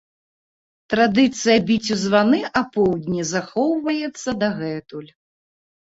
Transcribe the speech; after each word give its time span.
Традыцыя 0.93 1.57
біць 1.67 1.93
у 1.97 1.99
званы 2.05 2.41
апоўдні 2.65 3.21
захоўваецца 3.35 4.39
дагэтуль. 4.45 5.11